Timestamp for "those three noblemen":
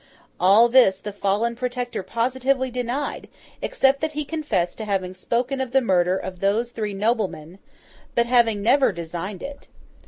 6.39-7.59